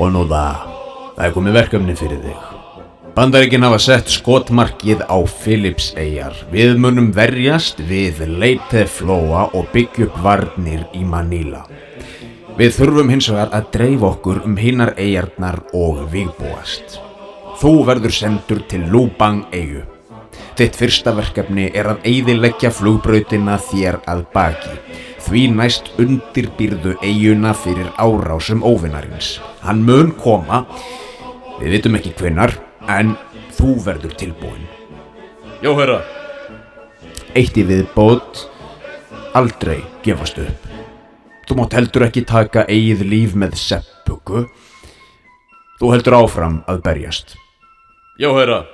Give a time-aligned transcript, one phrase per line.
[0.00, 0.62] Og nú það,
[1.16, 2.48] það er komið verkefni fyrir þig.
[3.10, 6.36] Bandaríkin hafa sett skotmarkið á Philipseyjar.
[6.48, 11.66] Við munum verjast við Leiteflóa og byggja upp varnir í Maníla.
[12.56, 16.96] Við þurfum hins vegar að dreif okkur um hinnar eigarnar og viðbúast.
[17.60, 19.84] Þú verður sendur til Lúbang eigu.
[20.56, 24.76] Þitt fyrsta verkefni er að eidileggja flugbrautina þér að baki.
[25.30, 29.36] Því næst undirbyrðu eiguna fyrir árásum óvinnarins.
[29.62, 30.64] Hann mun koma,
[31.60, 32.56] við vitum ekki hvenar,
[32.90, 33.12] en
[33.54, 34.64] þú verður tilbúin.
[35.62, 36.00] Já, herra.
[37.38, 38.42] Eitt í viðbót,
[39.38, 40.66] aldrei gefast upp.
[41.46, 44.48] Þú mátt heldur ekki taka eigið líf með seppugu.
[45.78, 47.36] Þú heldur áfram að berjast.
[48.18, 48.64] Já, herra.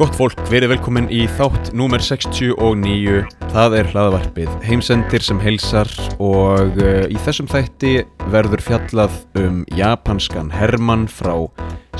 [0.00, 3.18] Gott fólk, verið velkomin í þátt númer 69.
[3.52, 10.48] Það er hlaðavarpið heimsendir sem heilsar og uh, í þessum þætti verður fjallað um japanskan
[10.56, 11.34] Hermann frá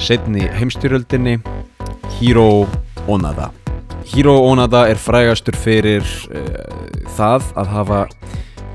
[0.01, 1.43] setni heimstyrjöldinni
[2.17, 2.65] Hiro
[3.05, 3.51] Onada.
[4.09, 8.03] Hiro Onada er frægastur fyrir uh, það að hafa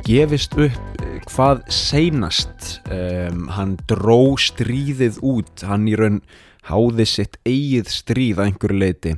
[0.06, 6.22] gefist upp uh, hvað seinast um, hann dró stríðið út, hann í raun
[6.70, 9.16] háði sitt eigið stríð að einhverju leiti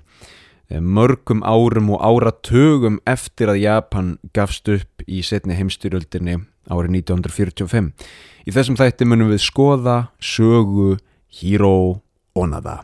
[0.69, 7.93] mörgum árum og áratögum eftir að Japan gafst upp í setni heimstyrjöldinni árið 1945.
[8.47, 10.97] Í þessum þætti munum við skoða sögu
[11.39, 12.03] Hiro
[12.35, 12.83] Onada.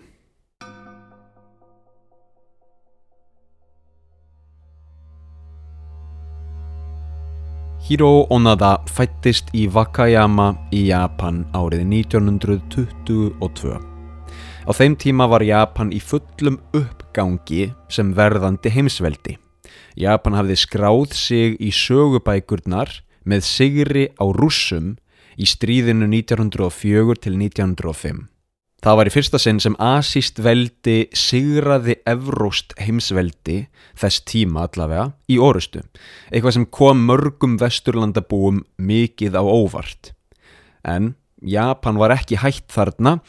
[7.84, 11.84] Hiro Onada fættist í Wakayama í Japan árið
[12.16, 13.93] 1922.
[14.64, 19.36] Á þeim tíma var Japan í fullum uppgangi sem verðandi heimsveldi.
[20.00, 24.94] Japan hafði skráð sig í sögubækurnar með sigri á rússum
[25.36, 28.24] í stríðinu 1904 til 1905.
[28.84, 33.66] Það var í fyrsta sinn sem Asíst veldi sigraði evróst heimsveldi
[34.00, 35.84] þess tíma allavega í orustu.
[36.32, 40.12] Eitthvað sem kom mörgum vesturlandabúum mikið á óvart.
[40.88, 43.20] En Japan var ekki hætt þarna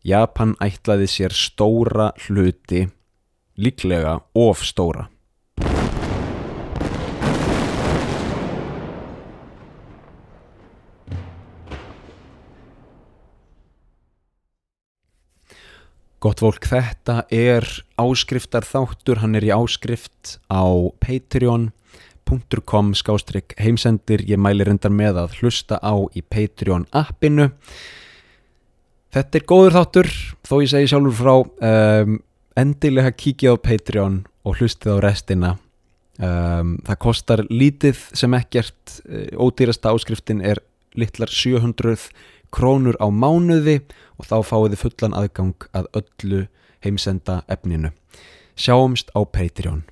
[0.00, 2.86] Japan ætlaði sér stóra hluti,
[3.60, 5.10] líklega of stóra.
[16.20, 17.64] Gott fólk, þetta er
[18.00, 20.64] áskriftar þáttur, hann er í áskrift á
[21.00, 27.50] patreon.com skástrygg heimsendir, ég mæli reyndar með að hlusta á í Patreon appinu.
[29.10, 30.08] Þetta er góður þáttur,
[30.46, 32.18] þó ég segi sjálfur frá, um,
[32.60, 35.50] endilega kíkja á Patreon og hlustið á restina.
[36.20, 39.00] Um, það kostar lítið sem ekkert,
[39.34, 40.60] ódýrasta áskriftin er
[40.98, 42.10] litlar 700
[42.54, 43.80] krónur á mánuði
[44.18, 46.42] og þá fáið þið fullan aðgang að öllu
[46.84, 47.90] heimsenda efninu.
[48.58, 49.82] Sjáumst á Patreon.